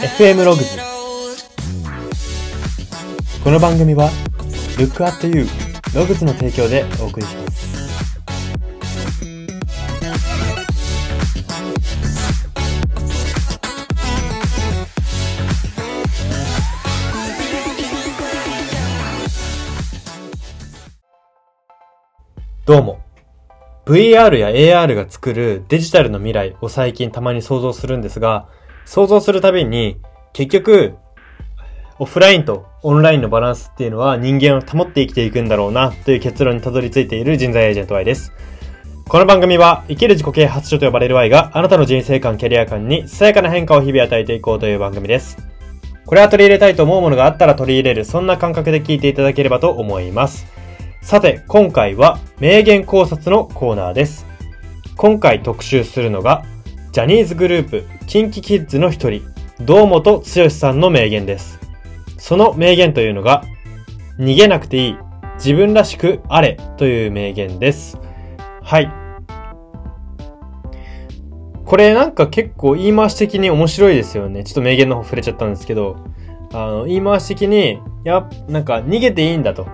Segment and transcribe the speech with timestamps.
[0.00, 0.78] FM ログズ
[3.44, 4.08] この番組は
[4.78, 5.46] Look at You
[5.94, 7.60] ログズの提供でお送りします。
[22.64, 23.00] どうも。
[23.84, 28.48] VR や AR が作るデジタルの未来を最近たまに想像するんですが、
[28.84, 30.00] 想像するたびに
[30.32, 30.94] 結局
[31.98, 38.32] オフラインとオンラインのバランスっていうのは人間を保って生きていくんだろうなという結論にたどり着いている人材エージェント Y です。
[39.06, 45.36] この番組は生きる自己啓発書と呼ばれる Y があなたの人生観、キャリア観にさやかな変化を日々与えていこうという番組です。
[46.06, 50.46] これは取り入れたいと思うものがあったら取り入れる、そんな感覚で聞いていただければと思います。
[51.02, 54.26] さて、今回は名言考察のコーナーです。
[54.96, 56.44] 今回特集するのが、
[56.92, 59.22] ジャニーズグループ、キンキキッズの一人、
[59.60, 61.60] 堂本剛さんの名言です。
[62.18, 63.44] その名言というのが、
[64.18, 64.96] 逃げなくていい、
[65.36, 67.96] 自分らしくあれという名言です。
[68.60, 68.90] はい。
[71.64, 74.42] これなんか結構言い回し的に面白いですよね。
[74.42, 75.96] ちょっと名言の方触れちゃったんですけど、
[76.52, 79.68] あの、言い回し的に、や、なんか逃げていいんだと。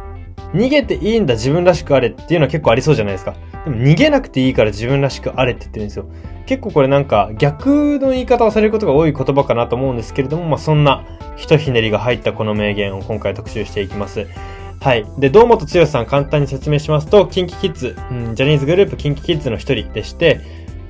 [0.53, 3.35] 逃げていいんだ自分らしくあれっていうのは結構ありそうじゃないですか。
[3.65, 6.05] でも逃げなくていいから自分らしくあれって言ってるんですよ。
[6.47, 11.05] 結構これなんか逆の言い方をされることが多い言葉かなと思うんですけれども、まあそんな
[11.37, 14.27] ひとひねりが入ったこの名言を今回特集していきます。
[14.81, 15.05] はい。
[15.19, 20.41] で、堂本剛さん簡単に説明しますと、キンキキッズ、うん、ジャニーズグループキンキキッズの一人でして、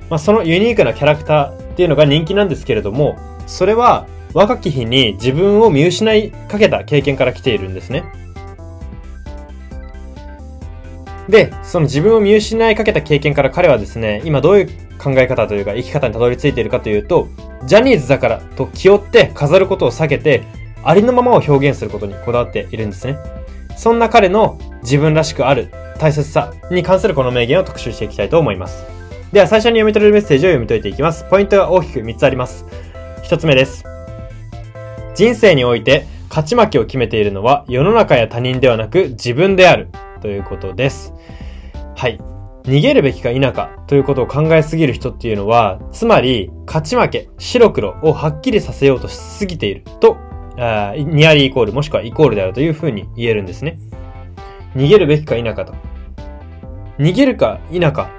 [0.09, 8.03] まあそのユニークなキャラクターっていうのが人気なんですけれども、それは若き日に自分を見失いかけた経験から来ているんですね。
[11.27, 17.27] で、その自分を見失いかけた経験から彼はですね、今どういう考え方というか生き方にたどり着いているかというと、
[17.65, 20.43] ジャニーズだからと気負って飾ることを避けて、
[20.83, 23.17] ありのままを表現することにこだわっているんですね。
[23.75, 28.85] そんな彼の自分らしくある大切さに関するこの名言を特集していきたいと思います。
[29.31, 31.25] では最初に読み取れるメッセージを読み解いていきます。
[31.29, 32.65] ポイントが大きく3つあります。
[33.23, 33.83] 1つ目です。
[35.15, 39.89] 人生において勝ち負けを決めているのは世の中や他人ではなく自分である。
[40.21, 41.13] ということです。
[41.95, 42.26] はい。
[42.67, 50.17] 逃げるべきか否かということを考えすぎる人っていうのは、つまり、勝ち負け、白黒をはっきりさせようとしすぎていると、
[50.57, 53.79] あニアリーイコールもしくはイコールであるというふうに言えるんですね。
[54.75, 55.73] 逃げるべきか否かと。
[56.99, 58.09] 逃げるか否か、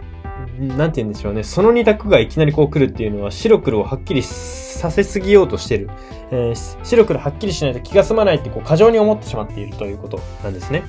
[0.58, 1.42] なんて言うんでしょうね。
[1.42, 5.90] その二択がいきなりこう来るっていうのは、白黒をはっきりさせすぎようとしてる。
[6.30, 10.84] えー、白黒はっきりしないと気が済まないってこう過剰に思ってしまっているということなんですね。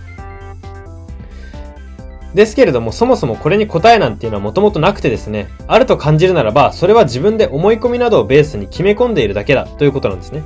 [2.33, 10.43] ですけれども、そもそもこれに答えなんていうのはもともとなくてですね、あると感じるならば、それは自分で思い込みなどをベースに決め込んでいるだけだということなんですね。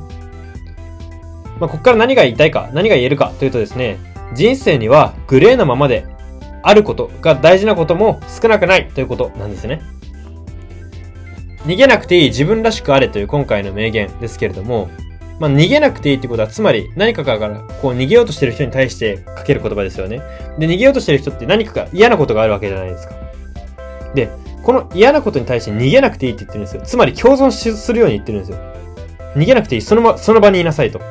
[1.60, 4.00] まあ、ここから何が言いたいか、何が言えるかというとですね、
[4.34, 6.06] 人生にはグレーなままで
[6.64, 9.82] あることが大事なことも少なくないということなんですね。
[11.66, 14.90] 逃げなくていい自分らしくあれという今回の名言ですけれども、
[15.40, 17.50] まあ、逃げなくていいってことは、つまり何かから
[17.82, 20.22] こう逃げようとしてる人に対してかける言葉ですよね。
[20.60, 23.16] で、逃げようとしてる人って何かが嫌なことがあるわけじゃないですか。
[24.14, 24.30] で、
[24.64, 26.82] この嫌なことに対して逃げなくていいって言ってるんですよ。
[26.84, 28.58] つまり共存するように言ってるんですよ。
[29.36, 29.82] 逃げなくていい。
[29.82, 31.02] その場、その場にいなさいと。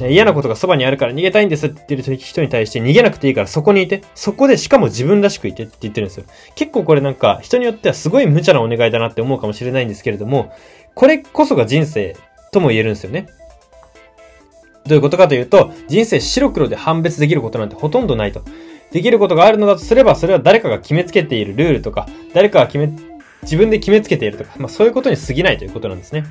[0.00, 6.24] 嫌なことがそばにあるから逃げたいんですって言ってる人に対して逃げなくていいからそこにいて、そこでしかも自分らしくいてって言ってるんですよ。
[6.56, 10.52] 結構これなんか人によってはすごい無茶なお願いだなって思うかもしれないんですけれども、
[10.94, 12.16] これこそが人生
[12.52, 13.28] とも言えるんですよね。
[14.86, 18.42] どういうことかというと、人生白黒で判別できることなんてほとんどないと。
[18.90, 22.92] できることがあるのだとすれば、それは誰かが決めつけているルールとか、誰かが決め、
[23.42, 26.24] 自分で決めつけているとか、まあそういうことに過ぎないということなんですね。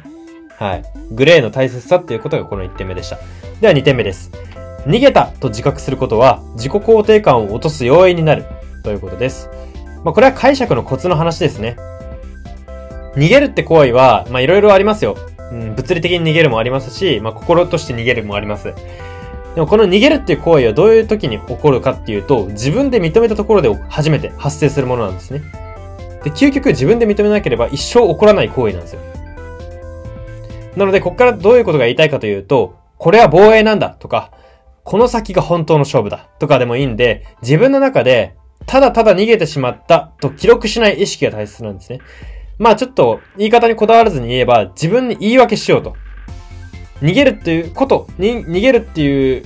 [0.59, 0.83] はい。
[1.11, 3.17] グレーの大切さっていうことがこの1点目でした。
[3.61, 4.31] では2点目です。
[4.85, 8.45] 逃げたと自覚することは、自己肯定感を落とす要因になる
[8.83, 9.49] ということです。
[10.03, 11.77] まあこれは解釈のコツの話ですね。
[13.15, 15.17] 逃げるって行為は、まあいろいろありますよ。
[15.51, 18.73] うん、物理的に逃げるもありますし、まあ、心として逃げるもあります。
[19.55, 25.41] でもこの逃げるっていう行為はどういう時に起こるかっていうと、自分で認めたところで初めて発生するものなんですね。
[26.23, 29.01] で、究極自分で認めなければ一生起こらない行為なんですよ。
[30.77, 34.31] なので、ここからどういうことが言いたいかというと、これは防衛なんだとか、
[34.83, 38.35] この先が本当の勝負だとかでもいいんで、自分の中で、
[38.67, 41.99] ただただ逃げてしまったと記録しない意識が大切なんですね。
[42.61, 45.95] まあちょっと言い方にこだわらずに言えば自分に言い訳しようと。
[47.01, 49.43] 逃げるっていうこと、に逃げるっていう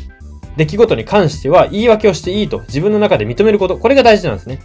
[0.57, 4.59] 出来事に関しては言い訳をしていいと自分の中で認めること、これが大事なんですね。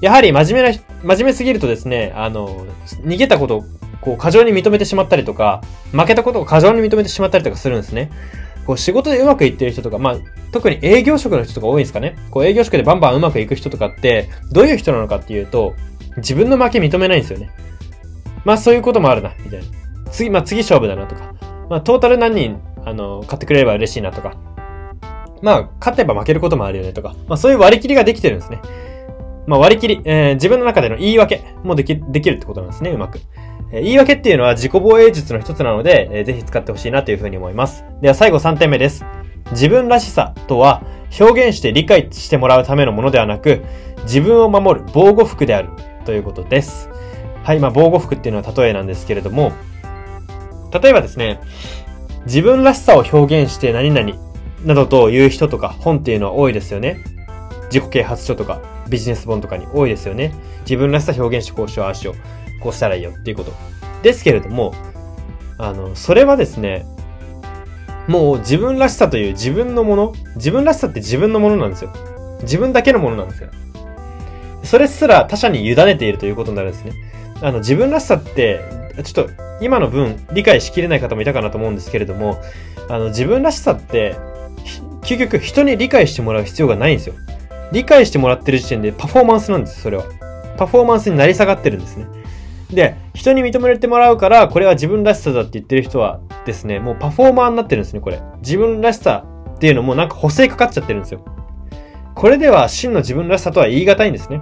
[0.00, 2.66] やはり真面目な、真面目すぎるとですね、あの、
[3.04, 3.64] 逃げたことを
[4.02, 5.62] こう、過剰に認めてしまったりとか、
[5.92, 8.10] 負けたことを過剰に認めてしまったりとかするんですね。
[8.66, 10.16] こう、仕事でうまくいってる人とか、まあ、
[10.52, 12.16] 特に営業職の人とか多いんですかね。
[12.30, 15.74] こう、営業職でバンバンうまくいく人とかって、どういう人なのかっていうと、
[16.16, 17.50] 自分の負け認めないんですよね。
[18.44, 19.66] まあ、そういうこともあるな、みたいな。
[20.10, 21.34] 次、まあ、次勝負だなとか。
[21.70, 24.34] まあ、トータル何人、あの、買ってくれれば嬉しいなとか。
[25.40, 27.14] まあ、勝てば負けることもあるよねとか。
[27.28, 28.60] まあ、そういう割り切りができてるんですね。
[29.46, 33.20] まあ、割り切り、えー、自分の中での言い訳もでき、できるってことなんですね、うまく。
[33.72, 37.84] えー、言い訳っていうのは自己防衛術の一つなので、えー、ぜひ使ってほしいなというふうに思います。
[38.00, 39.04] では最後3点目です。
[39.50, 40.82] 自分らしさとは、
[41.20, 43.62] 表現して理解してもらうためのものではなく、
[44.04, 45.68] 自分を守る防護服である
[46.02, 46.88] ということです。
[47.42, 49.52] はい、まあ、防護服っていうのは例えなんですけれども、
[50.72, 51.40] 例えばですね、
[52.26, 54.14] 自分らしさを表現して何々
[54.64, 57.04] などという人とか本っていうのは多いですよね。
[57.66, 60.32] 自己啓発書とかビジネス本とかに多いですよね。
[60.60, 63.52] 自分らしさ表現してこうしよう、ああしよう、こうしたらいいよっていうこと。
[64.02, 64.74] ですけれども、
[65.58, 66.86] あの、それはですね、
[68.08, 71.92] もう自分らしさという自分のもの、自分らしさって自分のものなんですよ。
[72.42, 73.50] 自分だけのものなんですよ。
[74.62, 76.92] それすら他者に委ねているということになるんですね。
[77.40, 78.60] あの、自分らしさって、
[79.04, 79.30] ちょっと
[79.60, 82.40] 今の分理解しきれない方もいたかなと思うんですけれども、
[82.88, 84.16] あの、自分らしさって、
[85.02, 87.14] 究極人に理解してもらう必要がないんですよ。
[87.72, 90.04] 理解してもらってる時点でパフォーマンスなんです、それは。
[90.56, 92.06] パフォーマンスになり下がってるんですね。
[92.70, 98.20] で、人に認めてもらうから、これは自分らしさだって言ってる人はですね、もうパフォーマーになってるんですね、これ。
[98.38, 99.24] 自分らしさ
[99.54, 101.24] っていうのもなんか補正かかっちゃってるんですよ。
[102.14, 104.40] これでは真の自分らしさとは言い難いんですね。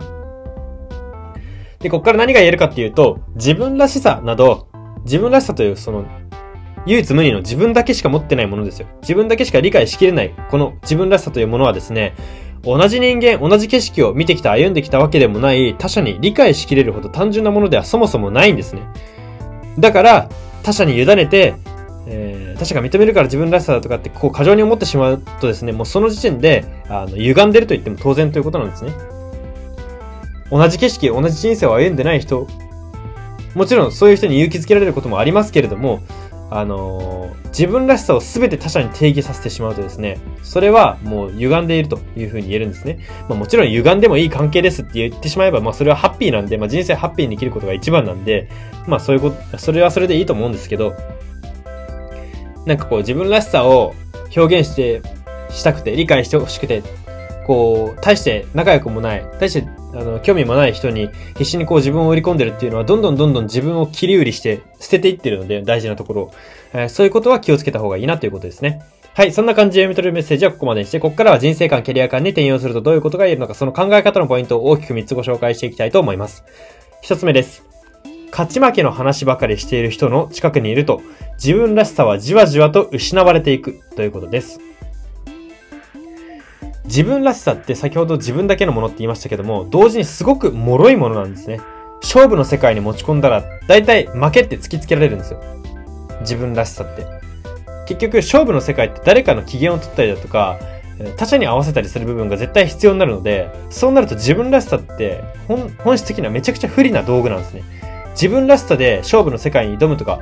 [1.81, 4.69] で、こっから何が言えるかっていうと、自分らしさなど、
[5.05, 6.05] 自分らしさというその、
[6.87, 8.87] 唯一無二の自分だけしか持ってないものですよ。
[9.03, 12.15] 自分だけしか理解しきれない、この自分らしさというものはですね、
[12.63, 18.83] 同じ人間、同じ景色を見てきた、歩んできたわけでもない他者に理解しきれるほど単純なものではそもそもないんですね。
[19.79, 20.29] だから、
[20.63, 21.55] 他者に委ねて、
[22.07, 28.93] えー、他者が認めるから自分らしさだとかってこう過剰に思ってしまうとですね、もうその時点で、あの、歪んでると言っても当然ということなんですね。
[30.51, 32.47] 同じ景色、同じ人生を歩んでない人、
[33.55, 36.01] もちろんそういう人に勇気づけられることもありますけれども、
[36.51, 42.99] あのー、自分らしさを全て他者に定義させてしまうとですね、それはもう歪んでいるというふうに言えるんですね。
[43.29, 48.51] まあもちろん歪んでもいい関係ですって言ってしまえば、まあそれはハッピーなんで、まあ人生ハッピーに生きることが一番なんで、
[48.87, 50.95] まあそういうこと、それはそれでいいと思うんですけど、
[52.67, 53.95] なんかこう自分らしさを
[54.37, 55.03] 表現して、
[55.51, 56.83] したくて、理解してほしくて、
[57.47, 66.31] こう、大して仲良くもない、大してあの、興味もない人に必死にこう自分を売り込んでるっていうのは、どんどんどんどん自分を切り売りして捨てていってるので、大事なところ。
[66.73, 68.83] えー、そういうことは気をつけた方がいいなということですね。
[69.15, 76.45] はい、そんな感じで読み取るメッセージはここまでにして、ここからは人生観、キャリア観に転用するとどういうことが言えるのか、その考え方のポイントを大きく3つご紹介していきたいと思います。
[77.03, 77.80] 1つ目です。
[78.31, 81.03] 勝ち負けの話ばかりしている人の近くにいると、
[81.35, 84.61] 自分らしさはじわじわと失われていくということです。
[86.85, 91.61] 自分らしさって先ほど自分だけのものって言いましたけども、同時にすごく脆いものなんですね。
[92.03, 95.41] 勝負の世界に持ち込んだら、大体負けって突きつけられるんですよ。
[96.21, 97.07] 自分らしさって。
[97.87, 100.59] 結局、勝負の世界って誰かの機嫌を取ったりだとか、
[101.17, 107.63] 他者に合わせたりする部分が絶対必要になるので、そうなると自分らしさって本質的にはめちゃくちゃ不利な道具なんですね。
[108.21, 110.21] 自分らしさで勝負の世界に挑むとか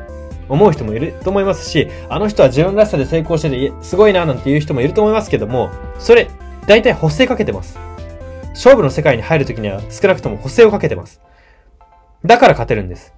[0.49, 6.31] 思う人もいると思いますし、あの人は自分らしさで成功しててすごいななんていう人もいると思いますけども、それ
[6.69, 7.77] 大体補正かけてます。
[8.51, 11.21] 勝負の世界に入るときには少なくとも補正をかけてます。
[12.25, 13.13] だから勝てるんです。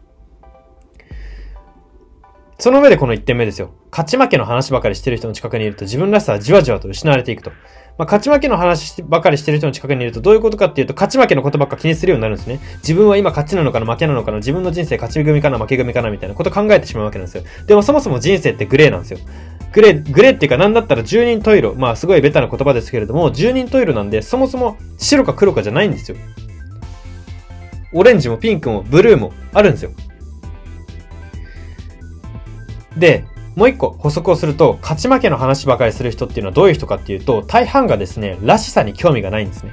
[2.59, 3.75] その上でこの1点目ですよ。
[3.91, 7.53] 勝ち負けの話ばかりしてる人の近くにいると自分らしさはじわじわと失われていくと。
[8.01, 12.59] まあ、勝ち負けの話ばかりしてる人の近くにいるとどういうことかっていうと、勝ち負けのことばっか気にするようになるんですね。
[12.79, 17.45] 自分は今勝ちなのかな負けなのかな自分の人生勝ち組かな負け組かなみたいなこと考えてしまうわけなんですよ。
[17.67, 19.19] でもそもそも人生ってグレーなんですよ。
[19.75, 21.75] グレー、グレーっていうかなんだったら十人十色。
[21.75, 26.17] まあすごいベタな言葉ですけれども、十人十色なんで、そもそも白か黒かじゃないんですよ。
[27.93, 29.91] オレンジもピンクもブルーもあるんですよ。
[32.97, 33.27] で、
[33.57, 39.73] もう一個補足をすると、勝ち負けの話ばかりする人っていうのはどういう人かっていうと、大半がですね、らしさに興味がないんですね。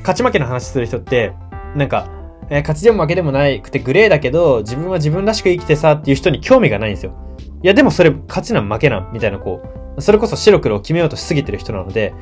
[0.00, 1.32] 勝ち負けの話する人って、
[1.74, 2.08] なんか、
[2.48, 7.12] えー、勝ちでも負けでもないくてグレーだけど、自分は自分らしく生きてさっていう人に興味がないんですよ。
[7.62, 9.62] いやでもそれ勝ちなん負けなんみたいなこ
[9.96, 12.14] う、それこそ白黒を決めようとしすぎてる人なので、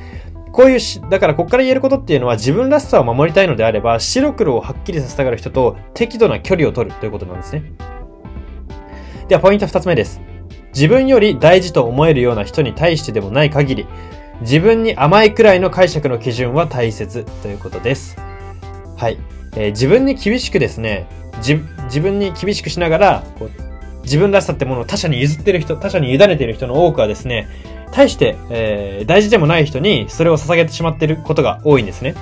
[0.52, 7.72] こういうし、だからこっから言えることっていうのは自分らしさを守りたいのであれば、白黒をはっきりさせたがる人と適度な距離を取るということなんですね。
[9.28, 10.33] ではポイント二つ目です。
[10.74, 13.86] 自分より大事と思えるような人に対してでもない限り、
[14.40, 18.16] 自分に甘いくらいの解釈の基準は大切ということです。
[18.96, 19.18] はい。
[19.56, 23.50] えー、自分に厳しくですね、自分に厳しくしながら、こう
[24.02, 27.48] 自分らしさってものを他者に譲ってる人、他者に委ねてる人の多くはですね、
[27.92, 32.14] 対して、えー、大事でもない人にそれを捧げてしまっていることが多いんですね。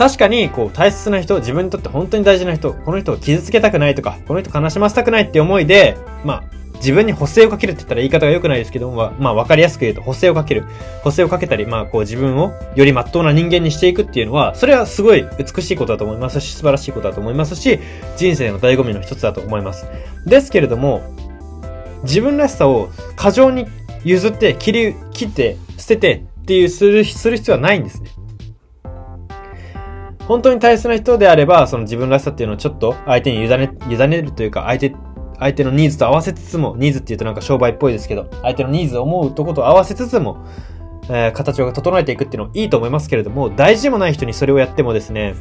[0.00, 6.44] 確かに、こう、大切な人、自分にとって本当に大事な人、この人を傷つけたくないとか、この人悲しませたくないって思いで、まあ、
[6.76, 10.64] 自分に補正をかけるって言ったら言い方が良くないですけども、まあ、わかりやすく言うと補正をかける。
[11.02, 17.78] 補正をかけたり、まあ、こう自分をより真っ当な人間にしていくっていうのは、それはすごい美しいことだと思いますし、素晴らしいことだと思いますし、
[18.16, 19.86] 人生の醍醐味の一つだと思います。
[20.24, 21.02] ですけれども、
[22.04, 23.66] 自分らしさを過剰に
[24.02, 28.08] 譲って切り、切って捨ててっていうする、する必要はないんですね。
[30.30, 34.94] 本当に大切な人であれば、その自分らしさっていうのをちょっと相手に委ね、委ねるというか、相手、
[35.40, 40.46] 相手のニーズと合わせつつも、ニーズって言うとなんか商売っぽいですけど、相手のニーズを思うとこと合わせつつも、
[41.08, 45.34] えー、形を整えていくっていうのはいいと思いますけれども、大事でもない人にそれをやってもですね、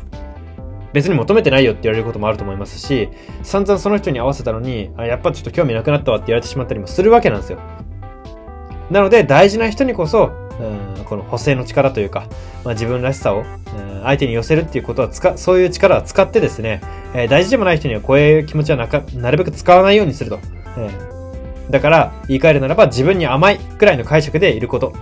[0.91, 3.09] 別に求めてないよって言われることもあると思いますし、
[3.43, 7.59] 散々その人に合わせたのに、あやっぱちょっと興味なくなったわって言われてしまったりもするわけなんですよ。
[8.89, 12.27] なので、大事な人にこそ、うん、この補正の力というか、
[12.65, 16.81] まあ、自分らしさを、うん、相手に寄せるっていうことは使、そういう力は使ってですね、
[17.13, 20.39] えー、大事でもない人にはこういう気持ちはなか、なるべく使わないようにすると。
[20.77, 24.93] えー、だから、言い換えるならば自分に甘いくらいの解釈でいること。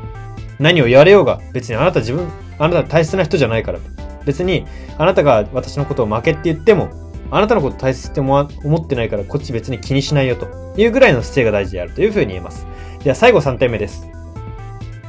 [0.59, 2.27] 何を言われようが、別にあなた自分、
[2.59, 3.79] あなた大切な人じゃないから。
[4.25, 4.65] 別に、
[4.97, 6.89] あなたが私のことを負けって言っても、
[7.29, 10.47] あなたのこと大切って思ってないから、こっち別に気にしないよと
[10.77, 12.67] いうぐらいの姿勢が大事であるというふうに言えます。
[13.03, 14.16] では最後3点目です。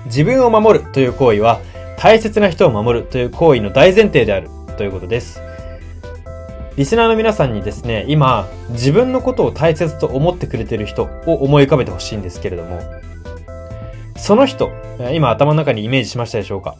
[0.08, 1.60] 自分を守るという行為は、
[1.96, 5.40] 大切な人を守るという行為の大前提であるということです。
[6.76, 12.80] リスナーの皆さんにですね、今、自分のことを大切と思ってくれてる人を思い浮かべてほしいんですけれども、
[14.16, 14.70] その人、
[15.12, 16.76] 今頭の中にイメージしましたでしょうか？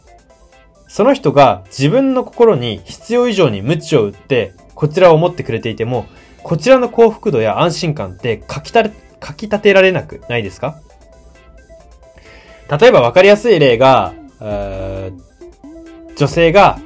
[0.87, 6.05] その人が自分の心に必要以上に鞭を打って、こちらを思ってくれていても、
[6.43, 10.79] こちらの幸福度や安心感ってかきた、かき立てられなくないですか？
[12.69, 14.13] 例えば分かりやすい例が、
[16.15, 16.79] 女性が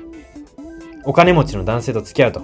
[1.04, 2.42] お金持ちの男性と付き合うと。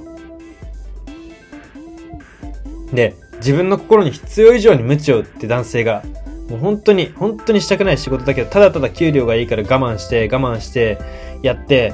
[2.93, 6.03] で、自分の心に必要以上に無知を打って男性が、
[6.49, 10.97] もう本当に、本当にしたくない仕事だけど、ただただ給料がいいから我慢して、我慢して、
[11.43, 11.93] やって、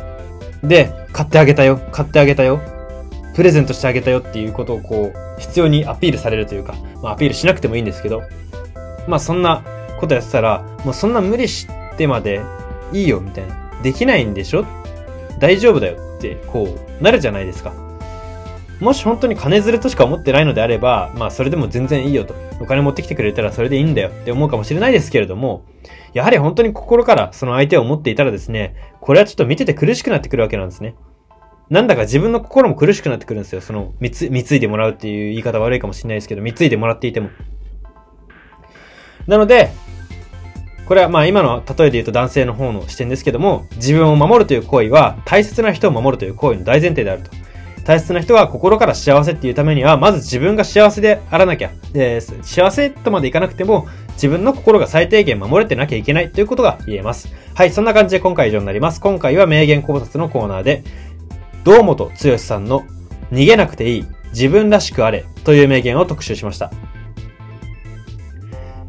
[0.63, 2.61] で、買ってあげたよ、買ってあげたよ、
[3.35, 6.73] プレゼントしてあげたよっていうことをこう、必要にアピールされるというか、
[7.03, 8.23] まあアピールしなくてもいいんですけど、
[9.07, 9.63] まあそんな
[9.99, 12.41] ことやってたら、もうそんな無理してまで
[12.91, 13.55] いいよみたいな。
[13.81, 14.65] できないんでしょ？
[15.39, 17.73] 大丈夫だよって、こう、なるじゃないですか。
[18.79, 22.35] もし本当に金づるとしか思ってないのであれば、まあそれでも全然いいよと。
[22.61, 25.65] お金持ってきてくれたらそれでいいんだよって思うかもしれないですけれども、
[26.13, 30.95] やはり本当に心からその相手を思っていたらですね、これはちょっと見てて苦しくなってくるわけなんですね。
[31.69, 33.61] なんだか自分の心も苦しくなってくるんですよ。
[33.61, 37.29] その、貢いでもらうっていう言い方悪いかもしれないですけど、貢いでもらっていても。
[39.25, 39.71] なので、
[40.85, 47.31] これはまあ今の例えで言うと男性の方の視点ですけども、自分を守るという行為は大切な人を守るという行為の大前提であると。
[47.85, 51.71] 大切な人は心から幸せっていうためには、まず自分が幸せであらなきゃ。
[51.93, 57.31] で、幸せとまでいかなくても、自分の心が最低限守れてなきゃいけないということが言えます。
[57.53, 58.99] はい、そんな感じで今回以上になります。
[58.99, 60.83] 今回は名言考察のコーナーで、
[61.63, 62.85] 堂本剛さんの
[63.31, 66.71] 逃げなくていい、自分らしくあれという名言を特集しました。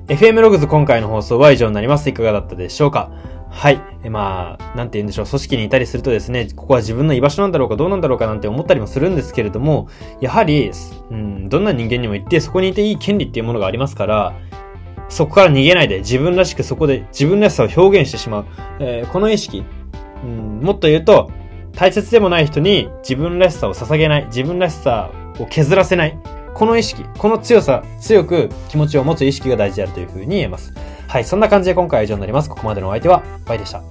[0.08, 2.08] FM ログズ今回の放送は以上になります。
[2.08, 3.10] いかがだったでしょうか？
[3.50, 3.82] はい。
[4.04, 5.26] えまあ、なんて言うんでしょう。
[5.26, 9.88] 組織にいたりするとですね、ここは自分の居場所なんだろうかどうなんだろうかなんて思ったりもするんですけれども、
[10.20, 10.70] やはり、
[11.10, 14.32] うん、どんな人間にも言ってそこにいていい権利っていうものがありますから、
[15.08, 18.46] そこから逃げないで自分らしくそこで自分らしさを表現してしまう。
[18.78, 19.64] えー、この意識、
[20.22, 21.32] うん、もっと言うと、
[21.72, 25.10] 大切でもない人に自分らしさを捧げない、自分らしさ
[25.40, 26.16] を削らせない。
[26.56, 30.72] この意識、この強さ、強く気持ちを持つ意識が大事であるというふうに言えます。
[31.06, 32.48] はい、そんな感じで今回は以上になります。
[32.48, 33.82] ここまでのお相手は、バイでした。